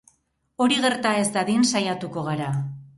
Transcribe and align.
Hori 0.65 0.79
gerta 0.87 1.13
ez 1.21 1.27
dadin 1.37 1.69
saiatuko 1.75 2.29
gara. 2.33 2.55